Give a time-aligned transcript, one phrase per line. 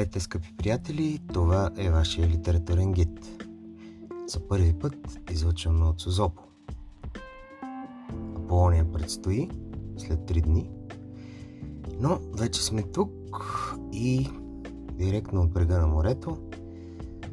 [0.00, 1.20] Здравейте, скъпи приятели!
[1.32, 3.44] Това е вашия литературен гид.
[4.26, 4.94] За първи път
[5.30, 6.42] излъчваме от Созопо.
[8.36, 9.50] Аполония предстои
[9.96, 10.70] след три дни.
[12.00, 14.28] Но вече сме тук и
[14.92, 16.38] директно от брега на морето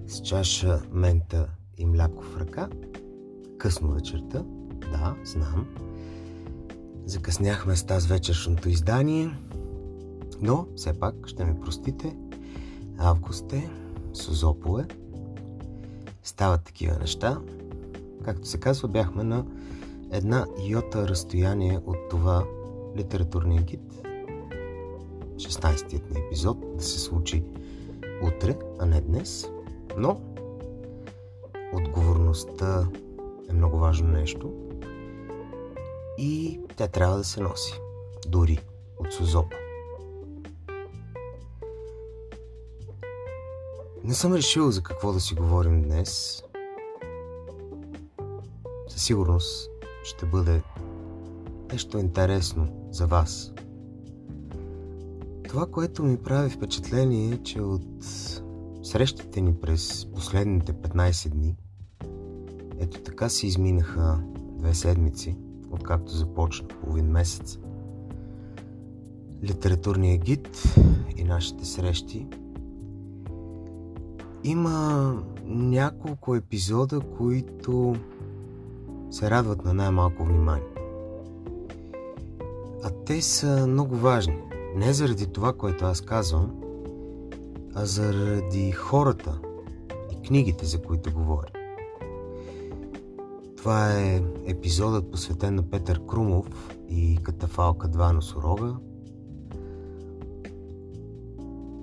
[0.08, 2.70] с чаша мента и мляко в ръка.
[3.58, 4.44] Късно вечерта,
[4.91, 5.68] да, знам.
[7.05, 9.30] Закъсняхме с тази вечершното издание–
[10.41, 12.16] но, все пак, ще ме простите,
[12.98, 13.70] август е,
[14.14, 14.88] Созопол е,
[16.24, 17.42] стават такива неща.
[18.26, 19.46] Както се казва, бяхме на
[20.12, 22.46] една йота разстояние от това
[22.98, 23.82] литературния гид.
[25.36, 27.44] 16-тият ни епизод да се случи
[28.23, 29.50] утре, а не днес.
[29.98, 30.22] Но
[31.73, 32.88] отговорността
[33.50, 34.54] е много важно нещо
[36.18, 37.80] и тя трябва да се носи.
[38.28, 38.59] Дори
[39.00, 39.66] от Созопол.
[44.08, 46.44] Не съм решил за какво да си говорим днес.
[48.88, 49.69] Със сигурност
[50.03, 50.61] ще бъде
[51.72, 53.53] нещо интересно за вас.
[55.47, 58.05] Това, което ми прави впечатление е, че от
[58.83, 61.55] срещите ни през последните 15 дни,
[62.80, 65.38] ето така си изминаха две седмици,
[65.71, 67.58] откакто започна половин месец.
[69.44, 70.64] Литературният гид
[71.17, 72.27] и нашите срещи–
[74.48, 77.95] има няколко епизода, които
[79.12, 80.67] се радват на най-малко внимание.
[82.84, 84.38] А те са много важни.
[84.76, 86.52] Не заради това, което аз казвам,
[87.76, 89.39] а заради хората
[90.12, 91.52] и книгите, за които говоря.
[93.58, 98.76] Това е епизодът посветен на Петър Крумов и катафалка Два носорога.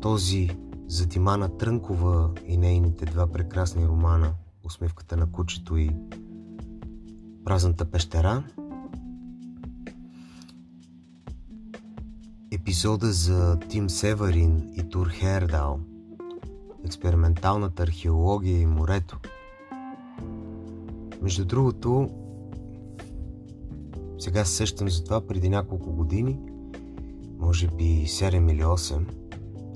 [0.00, 0.50] Този
[0.88, 4.32] за Димана Трънкова и нейните два прекрасни романа
[4.64, 5.90] Усмивката на кучето и
[7.44, 8.44] Празната пещера.
[12.50, 15.80] Епизода за Тим Севарин и Тур Хердал
[16.84, 19.18] Експерименталната археология и морето.
[21.22, 22.10] Между другото,
[24.18, 26.38] сега се сещам за това преди няколко години,
[27.38, 29.23] може би 7 или 8,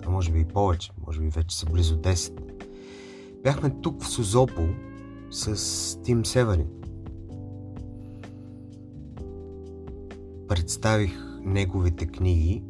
[0.09, 2.41] а може би и повече, може би вече са близо 10.
[3.43, 4.69] Бяхме тук в Созопол
[5.31, 6.67] с Тим Северин.
[10.49, 12.63] Представих неговите книги.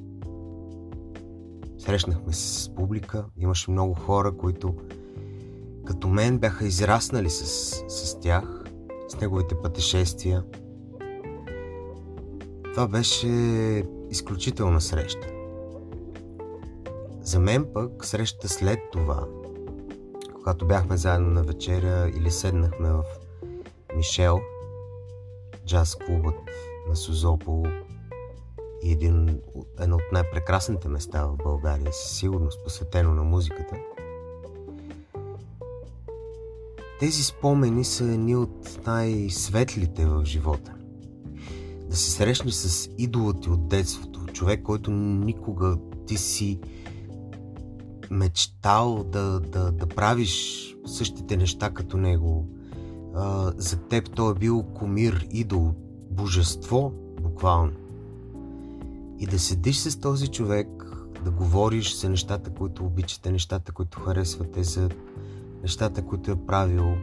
[1.78, 3.24] Срещнахме се с публика.
[3.36, 4.74] Имаше много хора, които
[5.86, 7.46] като мен бяха израснали с,
[7.88, 8.64] с тях,
[9.08, 10.44] с неговите пътешествия.
[12.74, 13.28] Това беше
[14.10, 15.37] изключителна среща.
[17.28, 19.26] За мен пък срещата след това,
[20.34, 23.04] когато бяхме заедно на вечеря или седнахме в
[23.96, 24.40] Мишел,
[25.66, 26.34] джаз клубът
[26.88, 27.66] на Сузопол
[28.82, 29.40] и един,
[29.80, 33.76] едно от най-прекрасните места в България, със сигурност посветено на музиката.
[37.00, 40.74] Тези спомени са едни от най-светлите в живота.
[41.90, 46.60] Да се срещнеш с идолът ти от детството, човек, който никога ти си
[48.10, 52.48] мечтал да, да, да правиш същите неща като него.
[53.14, 55.74] А, за теб той е бил комир, идол,
[56.10, 57.72] божество, буквално.
[59.18, 60.68] И да седиш с този човек,
[61.24, 64.88] да говориш за нещата, които обичате, нещата, които харесвате, за
[65.62, 66.94] нещата, които е правил,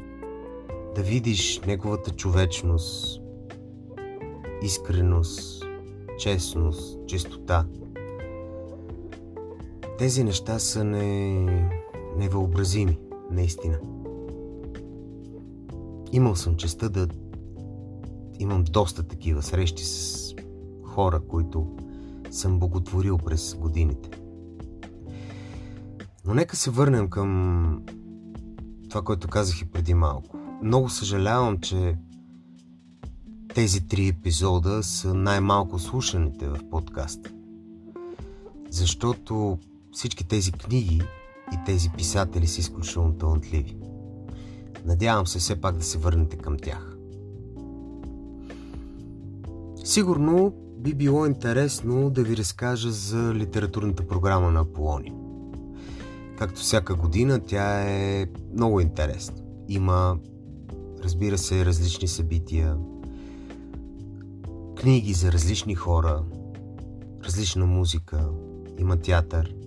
[0.95, 3.21] да видиш неговата човечност,
[4.61, 5.65] искреност,
[6.19, 7.65] честност, чистота–
[9.97, 11.69] тези неща са не...
[12.17, 12.99] невъобразими,
[13.31, 13.79] наистина.
[16.11, 17.07] Имал съм честа да
[18.39, 20.35] имам доста такива срещи с
[20.83, 21.67] хора, които
[22.31, 24.09] съм боготворил през годините.
[26.25, 27.81] Но нека се върнем към
[28.89, 30.37] това, което казах и преди малко.
[30.63, 31.97] Много съжалявам, че
[33.53, 37.31] тези три епизода са най-малко слушаните в подкаста.
[38.69, 39.57] Защото
[39.95, 41.01] всички тези книги
[41.53, 43.77] и тези писатели са изключително талантливи.
[44.85, 46.97] Надявам се все пак да се върнете към тях.
[49.83, 55.13] Сигурно би било интересно да ви разкажа за литературната програма на Аполони.
[56.37, 59.37] Както всяка година, тя е много интересна.
[59.67, 60.17] Има,
[61.03, 62.77] разбира се, различни събития,
[64.75, 66.23] книги за различни хора,
[67.23, 68.29] различна музика,
[68.79, 69.55] има театър–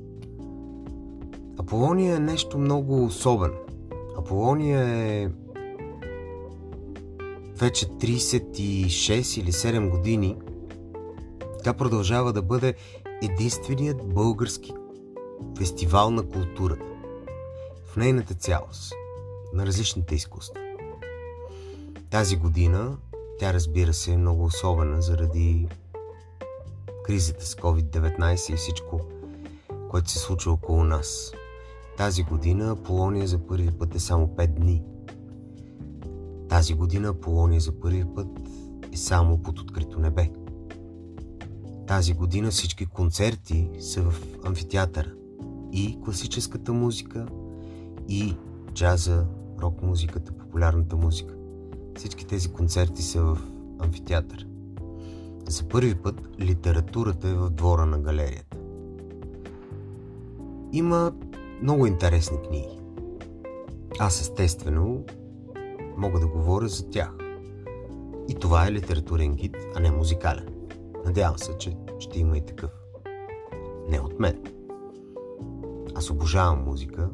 [1.68, 3.54] Аполония е нещо много особено.
[4.18, 5.28] Аполония е
[7.56, 10.36] вече 36 или 7 години.
[11.64, 12.74] Тя продължава да бъде
[13.22, 14.72] единственият български
[15.58, 16.86] фестивал на културата.
[17.86, 18.92] В нейната цялост,
[19.52, 20.60] на различните изкуства.
[22.10, 22.96] Тази година
[23.38, 25.68] тя разбира се е много особена заради
[27.04, 29.00] кризата с COVID-19 и всичко,
[29.90, 31.32] което се случва около нас.
[31.98, 34.82] Тази година Полония за първи път е само 5 дни.
[36.48, 38.26] Тази година Полония за първи път
[38.92, 40.30] е само под открито небе.
[41.86, 45.12] Тази година всички концерти са в амфитеатъра.
[45.72, 47.26] И класическата музика,
[48.08, 48.36] и
[48.72, 49.26] джаза,
[49.62, 51.34] рок музиката, популярната музика.
[51.96, 53.38] Всички тези концерти са в
[53.78, 54.46] амфитеатър.
[55.48, 58.56] За първи път литературата е в двора на галерията.
[60.72, 61.12] Има
[61.62, 62.78] много интересни книги.
[63.98, 65.04] Аз естествено
[65.96, 67.18] мога да говоря за тях.
[68.28, 70.48] И това е литературен гид, а не музикален.
[71.04, 72.70] Надявам се, че ще има и такъв.
[73.88, 74.42] Не от мен.
[75.94, 77.10] Аз обожавам музика,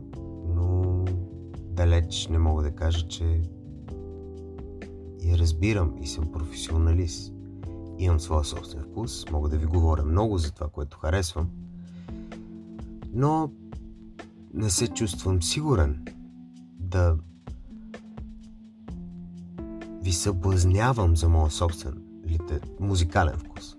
[0.49, 1.05] но
[1.57, 3.41] далеч не мога да кажа, че
[5.23, 7.35] я разбирам и съм професионалист.
[7.99, 11.51] Имам своя собствен вкус, мога да ви говоря много за това, което харесвам,
[13.13, 13.51] но
[14.55, 16.05] не се чувствам сигурен
[16.81, 17.17] да
[20.03, 22.61] ви съблазнявам за моя собствен литер...
[22.81, 23.77] музикален вкус.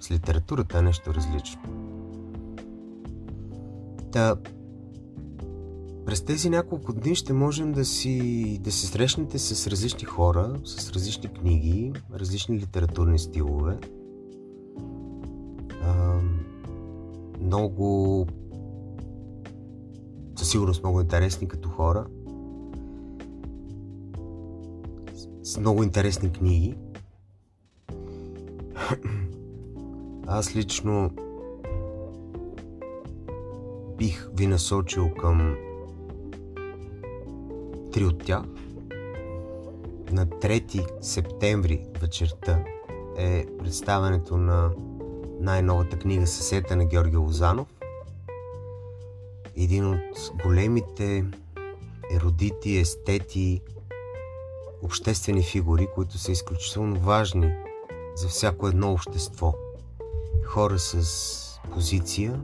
[0.00, 1.60] С литературата е нещо различно.
[4.12, 4.36] Та,
[6.06, 10.90] през тези няколко дни ще можем да, си, да се срещнете с различни хора, с
[10.92, 13.78] различни книги, различни литературни стилове.
[15.82, 16.20] А,
[17.40, 18.26] много
[20.50, 22.06] със сигурност много интересни като хора.
[25.42, 26.74] С много интересни книги.
[30.26, 31.10] Аз лично
[33.98, 35.56] бих ви насочил към
[37.92, 38.42] три от тях.
[40.12, 42.64] На 3 септември вечерта
[43.16, 44.70] е представянето на
[45.40, 47.79] най-новата книга Съсета на Георги Лозанов.
[49.62, 51.24] Един от големите
[52.10, 53.60] еродити, естети,
[54.82, 57.52] обществени фигури, които са изключително важни
[58.16, 59.54] за всяко едно общество.
[60.44, 62.40] Хора с позиция,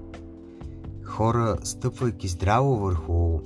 [1.04, 3.40] хора стъпвайки здраво върху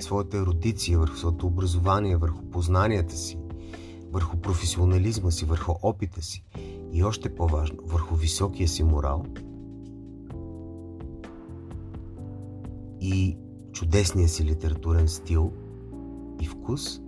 [0.00, 3.38] своята еродиция, върху своето образование, върху познанията си,
[4.10, 6.44] върху професионализма си, върху опита си
[6.92, 9.24] и още по-важно, върху високия си морал
[13.06, 13.36] и
[13.72, 15.52] чудесния си литературен стил
[16.40, 17.00] и вкус,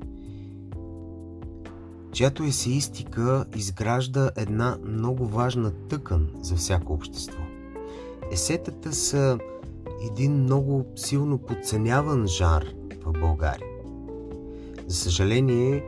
[2.12, 7.38] чиято есеистика изгражда една много важна тъкан за всяко общество.
[8.32, 9.38] Есетата са
[10.10, 12.64] един много силно подценяван жар
[13.04, 13.68] в България.
[14.86, 15.84] За съжаление,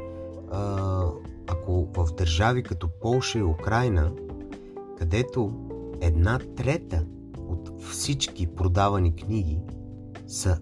[1.46, 4.12] ако в държави като Полша и Украина,
[4.98, 5.52] където
[6.00, 7.04] една трета
[7.48, 9.58] от всички продавани книги
[10.30, 10.60] са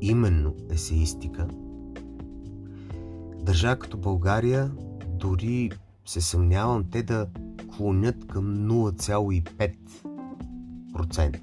[0.00, 1.48] именно есеистика,
[3.42, 4.72] държава като България
[5.08, 5.70] дори
[6.04, 7.26] се съмнявам те да
[7.76, 11.38] клонят към 0,5%.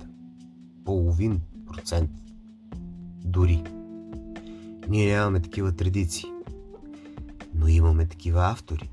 [0.86, 2.12] Половин процент
[3.26, 3.64] дори.
[4.90, 6.30] Ние нямаме такива традиции,
[7.56, 8.90] но имаме такива автори.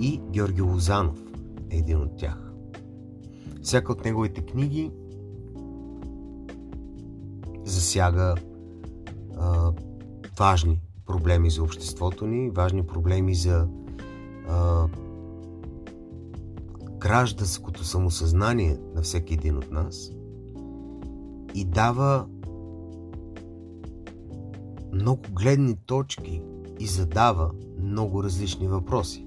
[0.00, 1.22] И Георги Лозанов
[1.70, 2.52] е един от тях.
[3.62, 4.90] Всяка от неговите книги
[7.64, 8.34] засяга
[9.38, 9.72] а,
[10.38, 13.68] важни проблеми за обществото ни, важни проблеми за
[14.48, 14.86] а,
[16.98, 20.10] гражданското самосъзнание на всеки един от нас
[21.54, 22.26] и дава
[24.92, 26.42] много гледни точки
[26.80, 29.26] и задава много различни въпроси.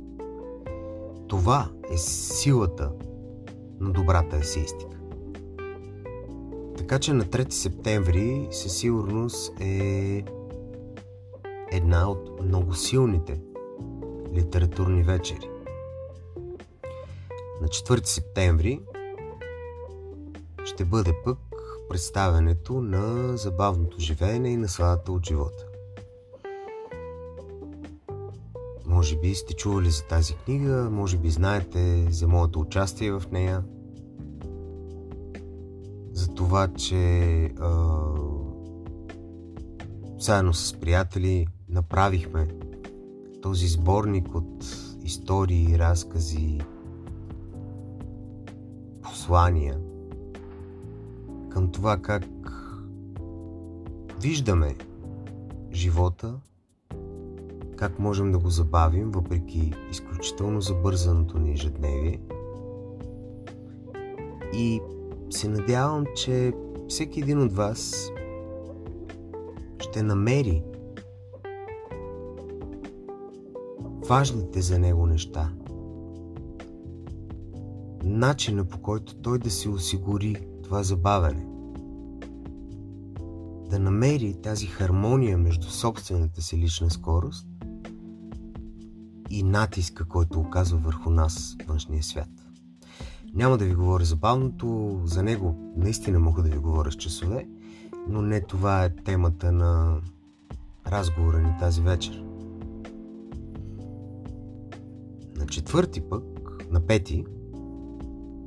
[1.28, 2.92] Това е силата
[3.80, 4.87] на добрата есеистика.
[6.88, 10.24] Така че на 3 септември със сигурност е
[11.72, 13.42] една от много силните
[14.34, 15.50] литературни вечери.
[17.62, 18.82] На 4 септември
[20.66, 21.40] ще бъде пък
[21.90, 25.66] представянето на забавното живеене и насладата от живота.
[28.86, 33.64] Може би сте чували за тази книга, може би знаете за моето участие в нея.
[36.18, 37.52] За това, че
[40.20, 42.48] заедно с приятели направихме
[43.42, 44.66] този сборник от
[45.04, 46.62] истории, разкази,
[49.02, 49.80] послания
[51.50, 52.26] към това как
[54.22, 54.76] виждаме
[55.72, 56.40] живота,
[57.76, 62.20] как можем да го забавим, въпреки изключително забързаното ни ежедневие.
[64.54, 64.82] И
[65.30, 66.54] се надявам, че
[66.88, 68.12] всеки един от вас
[69.80, 70.64] ще намери
[74.10, 75.52] важните за него неща.
[78.04, 81.48] Начина по който той да се осигури това забавяне.
[83.70, 87.48] Да намери тази хармония между собствената си лична скорост
[89.30, 92.37] и натиска, който оказва върху нас външния свят.
[93.38, 97.48] Няма да ви говоря за бавното, за него наистина мога да ви говоря с часове,
[98.10, 100.02] но не това е темата на
[100.88, 102.24] разговора ни тази вечер.
[105.36, 106.24] На четвърти пък,
[106.72, 107.26] на пети,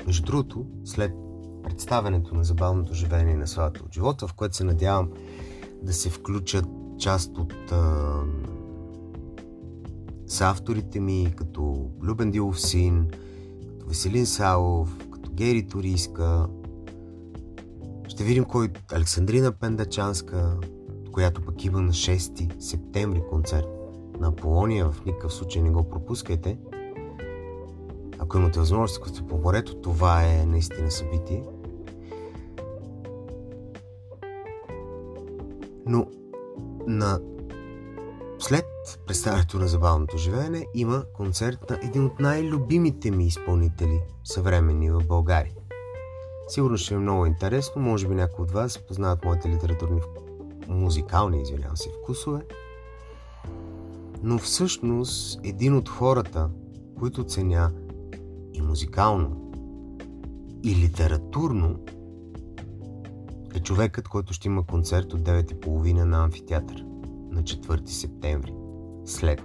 [0.06, 1.12] между другото, след
[1.62, 5.10] представенето на забавното живеене на славата от живота, в което се надявам
[5.82, 6.66] да се включат
[6.98, 8.14] част от а,
[10.26, 13.10] с авторите ми, като Любен Дилов син,
[13.90, 16.46] Веселин Савов, като Гери Туриска.
[18.08, 20.56] Ще видим кой Александрина Пендачанска,
[21.12, 23.66] която пък има на 6 септември концерт
[24.20, 24.90] на Аполония.
[24.90, 26.58] В никакъв случай не го пропускайте.
[28.18, 31.44] Ако имате възможност, като сте по морето, това е наистина събитие.
[35.86, 36.06] Но
[36.86, 37.20] на
[38.40, 38.66] след
[39.06, 45.54] представянето на забавното живеене има концерт на един от най-любимите ми изпълнители съвременни в България.
[46.48, 50.00] Сигурно ще е много интересно, може би някои от вас познават моите литературни,
[50.68, 52.40] музикални, извинявам се, вкусове.
[54.22, 56.50] Но всъщност един от хората,
[56.98, 57.72] които ценя
[58.52, 59.52] и музикално,
[60.62, 61.84] и литературно,
[63.54, 66.89] е човекът, който ще има концерт от 9.30 на амфитеатър
[67.30, 68.54] на 4 септември,
[69.04, 69.42] след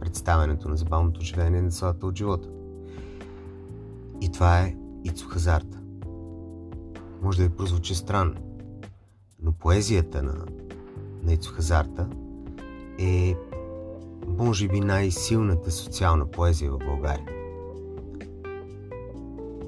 [0.00, 2.48] представянето на забавното живеене на салата от живота.
[4.20, 5.78] И това е Ицо Хазарта.
[7.22, 8.34] Може да ви прозвучи странно,
[9.42, 10.44] но поезията на,
[11.22, 12.08] на Ицо Хазарта
[12.98, 13.36] е
[14.38, 17.26] може би най-силната социална поезия в България.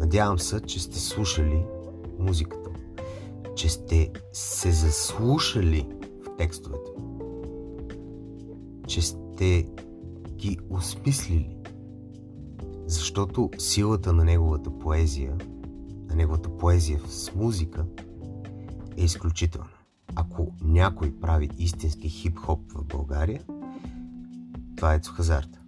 [0.00, 1.64] Надявам се, че сте слушали
[2.18, 2.70] музиката,
[3.56, 5.86] че сте се заслушали
[6.24, 6.90] в текстовете
[8.90, 9.66] че сте
[10.36, 11.56] ги осмислили.
[12.86, 15.36] Защото силата на неговата поезия,
[16.08, 17.86] на неговата поезия с музика
[18.96, 19.70] е изключителна.
[20.14, 23.42] Ако някой прави истински хип-хоп в България,
[24.76, 25.60] това е Цухазарта.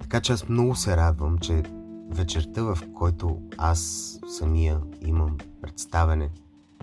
[0.00, 1.62] Така че аз много се радвам, че
[2.10, 3.80] вечерта, в който аз
[4.28, 6.30] самия имам представене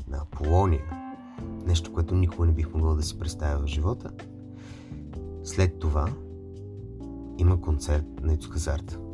[0.08, 0.86] на Аполония,
[1.66, 4.12] нещо, което никога не бих могъл да си представя в живота,
[5.50, 6.10] след това
[7.38, 8.52] има концерт на Ицо.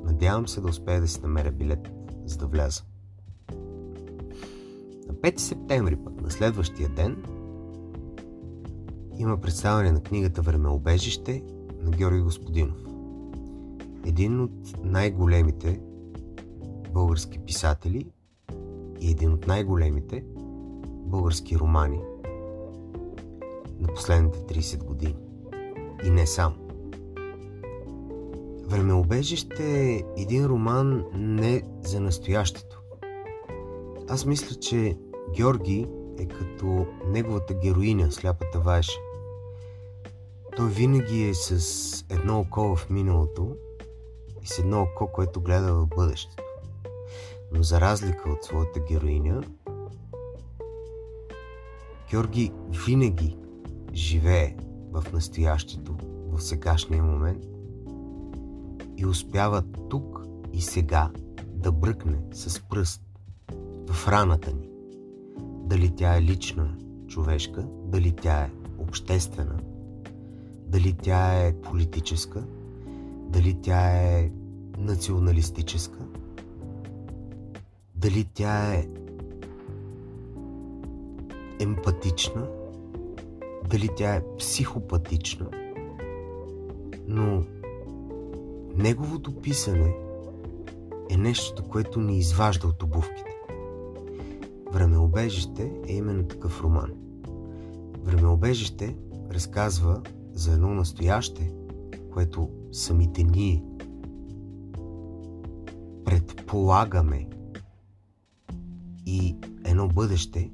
[0.03, 1.91] Надявам се да успея да си намеря билет,
[2.25, 2.83] за да вляза.
[5.07, 7.23] На 5 септември пък, на следващия ден,
[9.17, 11.43] има представяне на книгата Времеобежище
[11.81, 12.77] на Георги Господинов.
[14.05, 15.81] Един от най-големите
[16.93, 18.11] български писатели
[19.01, 20.23] и един от най-големите
[20.85, 21.99] български романи
[23.79, 25.24] на последните 30 години
[26.05, 26.55] и не сам.
[28.67, 32.81] Времеобежище е един роман не за настоящето.
[34.09, 34.97] Аз мисля, че
[35.35, 35.87] Георги
[36.19, 38.99] е като неговата героиня, сляпата Вайша.
[40.57, 43.55] Той винаги е с едно око в миналото
[44.43, 46.43] и с едно око, което гледа в бъдещето.
[47.51, 49.43] Но за разлика от своята героиня,
[52.11, 53.37] Георги винаги
[53.93, 54.55] живее
[55.01, 55.95] в настоящето,
[56.31, 57.43] в сегашния момент
[58.97, 61.11] и успява тук и сега
[61.53, 63.01] да бръкне с пръст
[63.89, 64.69] в раната ни.
[65.63, 69.59] Дали тя е лична, човешка, дали тя е обществена,
[70.67, 72.43] дали тя е политическа,
[73.29, 74.31] дали тя е
[74.77, 75.99] националистическа,
[77.95, 78.87] дали тя е
[81.59, 82.47] емпатична
[83.69, 85.49] дали тя е психопатична,
[87.07, 87.43] но
[88.77, 89.95] неговото писане
[91.09, 93.35] е нещото, което ни изважда от обувките.
[94.73, 96.93] Времеобежище е именно такъв роман.
[98.03, 98.95] Времеобежище
[99.31, 100.01] разказва
[100.33, 101.51] за едно настояще,
[102.13, 103.63] което самите ние
[106.05, 107.27] предполагаме
[109.05, 110.51] и едно бъдеще,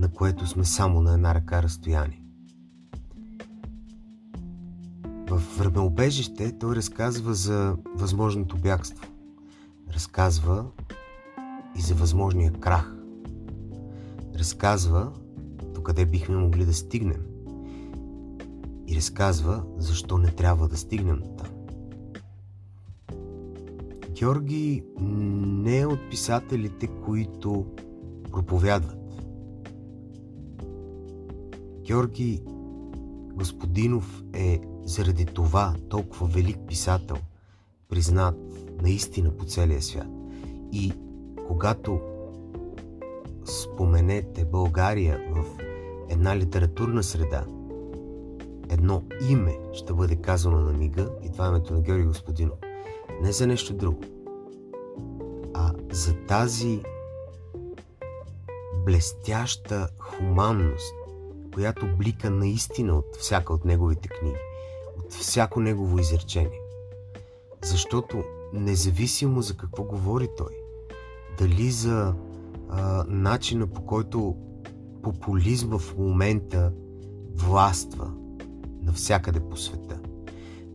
[0.00, 2.22] на което сме само на една ръка разстояние.
[5.30, 9.06] В времеобежище той разказва за възможното бягство.
[9.94, 10.66] Разказва
[11.76, 12.96] и за възможния крах.
[14.38, 15.12] Разказва
[15.74, 17.26] до къде бихме могли да стигнем.
[18.86, 21.48] И разказва защо не трябва да стигнем там.
[24.10, 27.66] Георги не е от писателите, които
[28.30, 28.99] проповядват.
[31.90, 32.42] Георги
[33.34, 37.16] Господинов е заради това толкова велик писател,
[37.88, 38.36] признат
[38.82, 40.06] наистина по целия свят.
[40.72, 40.92] И
[41.46, 42.00] когато
[43.44, 45.44] споменете България в
[46.08, 47.44] една литературна среда,
[48.68, 52.58] едно име ще бъде казано на мига и това е името на Георги Господинов.
[53.22, 54.00] Не за нещо друго,
[55.54, 56.82] а за тази
[58.84, 60.94] блестяща хуманност,
[61.54, 64.36] която блика наистина от всяка от неговите книги,
[64.98, 66.60] от всяко негово изречение.
[67.62, 70.56] Защото независимо за какво говори той,
[71.38, 72.14] дали за
[72.68, 74.36] а, начина по който
[75.02, 76.72] популизма в момента
[77.34, 78.12] властва
[78.82, 80.00] навсякъде по света,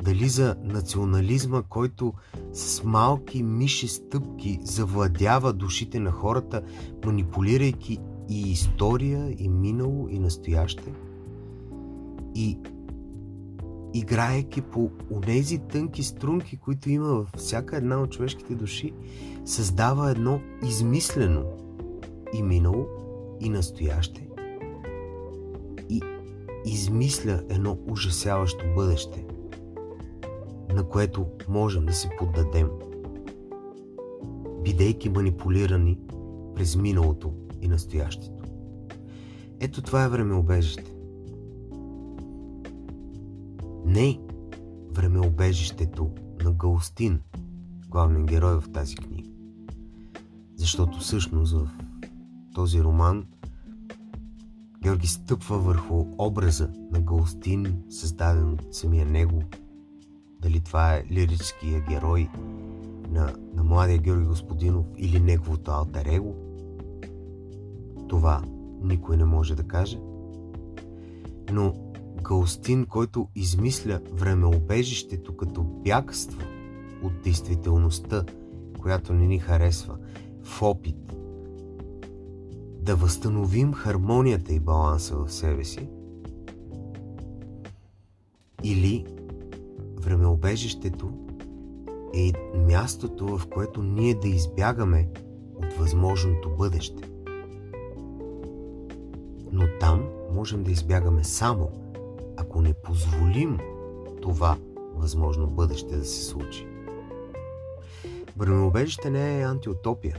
[0.04, 2.14] дали за национализма, който
[2.54, 6.62] с малки миши стъпки завладява душите на хората,
[7.06, 10.94] манипулирайки и история, и минало, и настояще.
[12.36, 12.60] И
[13.94, 18.94] играейки по онези тънки струнки, които има във всяка една от човешките души,
[19.46, 21.44] създава едно измислено
[22.34, 22.86] и минало,
[23.40, 24.28] и настояще.
[25.90, 26.02] И
[26.66, 29.26] измисля едно ужасяващо бъдеще,
[30.74, 32.70] на което можем да се поддадем,
[34.64, 35.98] бидейки манипулирани
[36.56, 37.34] през миналото
[37.66, 38.44] и настоящето.
[39.60, 40.94] Ето това е времеобежище.
[43.86, 44.20] Не
[44.92, 46.10] времеобежището
[46.44, 47.22] на Галстин,
[47.90, 49.30] главен герой в тази книга.
[50.56, 51.70] Защото всъщност в
[52.54, 53.26] този роман
[54.84, 59.44] Георги стъпва върху образа на Галстин, създаден от самия него.
[60.42, 62.30] Дали това е лирическия герой
[63.10, 66.36] на, на младия Георги Господинов или неговото алтер его.
[68.08, 68.42] Това
[68.82, 70.00] никой не може да каже.
[71.52, 71.74] Но
[72.22, 76.42] Галстин, който измисля времеобежището като бягство
[77.04, 78.24] от действителността,
[78.80, 79.98] която не ни харесва,
[80.44, 81.14] в опит
[82.82, 85.90] да възстановим хармонията и баланса в себе си,
[88.64, 89.06] или
[90.02, 91.10] времеобежището
[92.14, 95.10] е мястото, в което ние да избягаме
[95.56, 97.15] от възможното бъдеще.
[99.56, 101.72] Но там можем да избягаме само–
[102.38, 103.60] ако не позволим
[104.22, 104.58] това
[104.96, 106.68] възможно бъдеще да се случи.
[108.38, 110.18] Времеобежище не е антиутопия.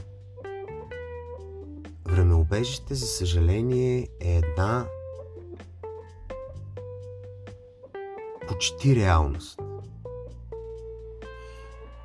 [2.05, 4.85] Времеобежище, за съжаление, е една
[8.47, 9.61] почти реалност.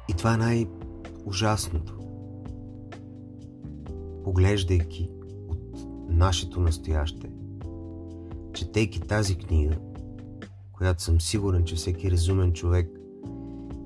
[0.09, 1.99] И това е най-ужасното.
[4.25, 5.11] Поглеждайки
[6.13, 7.31] нашето настояще,
[8.53, 9.77] четейки тази книга,
[10.73, 12.89] която съм сигурен, че всеки разумен човек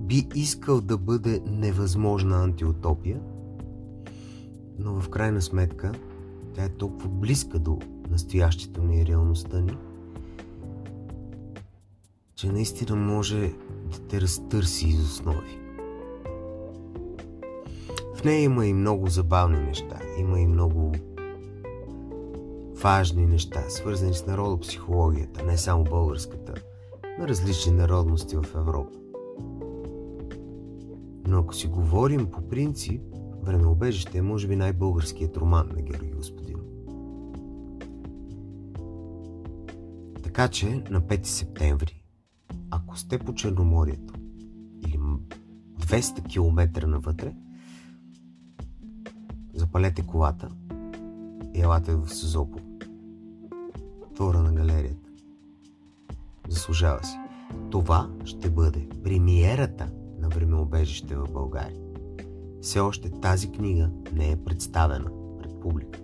[0.01, 3.21] би искал да бъде невъзможна антиутопия,
[4.79, 5.93] но в крайна сметка
[6.55, 7.79] тя е толкова близка до
[8.11, 9.77] настоящето ни и реалността ни,
[12.35, 13.53] че наистина може
[13.91, 15.59] да те разтърси из основи.
[18.15, 20.93] В нея има и много забавни неща, има и много
[22.83, 26.55] важни неща, свързани с народопсихологията, не само българската–
[27.19, 28.99] на различни народности в Европа.
[31.27, 33.03] Но ако си говорим по принцип,
[33.43, 36.57] Времеобежище е може би най-българският роман на Георги Господин.
[40.23, 42.03] Така че на 5 септември,
[42.71, 44.15] ако сте по Черноморието
[44.87, 47.35] или 200 км навътре,
[49.55, 50.49] запалете колата
[51.59, 52.59] Елате в Сизопо.
[54.17, 55.11] Тора на галерията.
[56.49, 57.17] Заслужава си.
[57.71, 59.91] Това ще бъде премиерата
[60.21, 61.81] на времеобежище в България.
[62.61, 66.01] Все още тази книга не е представена пред публика.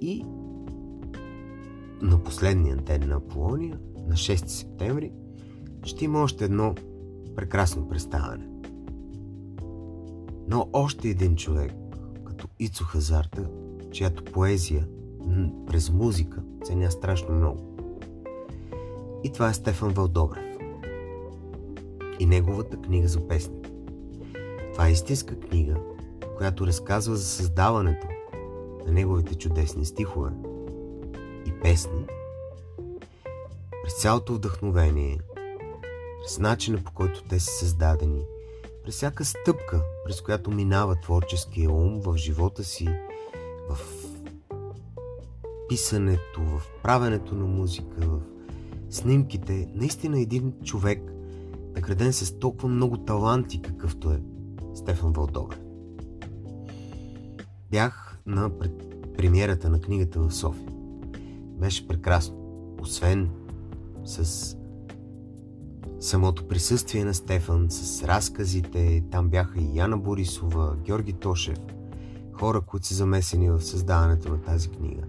[0.00, 0.24] И
[2.02, 5.12] на последния ден на Аполония, на 6 септември,
[5.84, 6.74] ще има още едно
[7.36, 8.53] прекрасно представяне.
[10.54, 11.72] Но още един човек,
[12.24, 13.48] като Ицо Хазарта,
[13.92, 14.88] чиято поезия
[15.66, 17.76] през музика ценя страшно много.
[19.24, 20.44] И това е Стефан Вълдобрев.
[22.18, 23.56] И неговата книга за песни.
[24.72, 25.76] Това е истинска книга,
[26.36, 28.06] която разказва за създаването
[28.86, 30.30] на неговите чудесни стихове
[31.46, 32.06] и песни,
[33.84, 35.20] през цялото вдъхновение,
[36.22, 38.24] през начина по който те са създадени,
[38.84, 42.88] през всяка стъпка, през която минава творческия ум в живота си,
[43.70, 43.78] в
[45.68, 48.20] писането, в правенето на музика, в
[48.90, 49.68] снимките.
[49.74, 51.12] Наистина един човек,
[51.74, 54.22] награден с толкова много таланти, какъвто е
[54.74, 55.60] Стефан Вълдобрев.
[57.70, 58.50] Бях на
[59.16, 60.72] премиерата на книгата в София.
[61.58, 62.36] Беше прекрасно.
[62.80, 63.30] Освен
[64.04, 64.56] с
[66.04, 71.58] самото присъствие на Стефан, с разказите, там бяха и Яна Борисова, Георги Тошев,
[72.32, 75.02] хора, които са замесени в създаването на тази книга.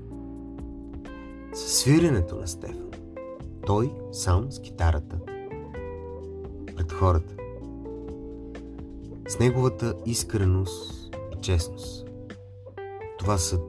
[1.54, 2.92] С свиренето на Стефан,
[3.66, 5.18] той сам с китарата,
[6.76, 7.36] пред хората,
[9.28, 12.08] с неговата искреност и честност.
[13.20, 13.60] Това са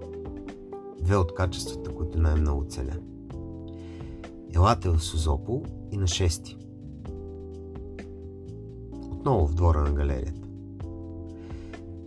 [1.01, 2.97] две от качествата, които най-много целя.
[4.55, 5.63] Елате в Созопол
[5.93, 6.66] и на 6
[9.27, 10.49] отново в двора на галерията.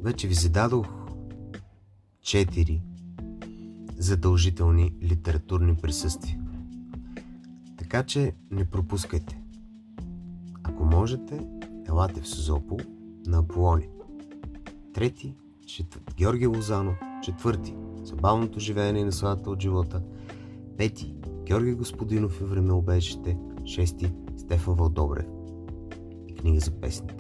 [0.02, 0.88] Вече ви зададох
[2.22, 2.82] четири
[3.98, 6.40] задължителни литературни присъствия.
[7.78, 9.42] Така че не пропускайте.
[10.64, 11.48] Ако можете,
[11.88, 12.78] елате в Созопол
[13.26, 13.88] на Аполони.
[14.94, 20.02] Трети, четвърти, Георги Лозанов, четвърти, Забавното живеене и насладата от живота,
[20.78, 25.39] пети, Георги Господинов и времеобежище, шести, Стефан Вълдобрев
[26.40, 27.16] книга за песните.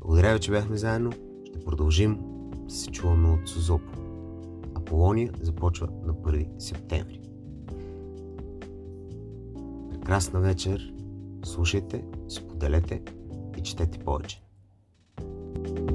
[0.00, 1.12] Благодаря ви, че бяхме заедно.
[1.44, 2.18] Ще продължим
[2.68, 3.98] да се чуваме от Созопо.
[4.74, 7.20] Аполония започва на 1 септември.
[9.90, 10.92] Прекрасна вечер.
[11.44, 13.02] Слушайте, споделете
[13.58, 14.40] и четете повече.
[15.64, 15.93] thank you